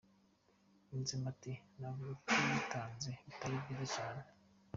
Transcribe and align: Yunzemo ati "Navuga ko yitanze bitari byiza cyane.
Yunzemo 0.89 1.27
ati 1.33 1.51
"Navuga 1.79 2.13
ko 2.27 2.31
yitanze 2.53 3.11
bitari 3.25 3.55
byiza 3.63 3.85
cyane. 3.95 4.21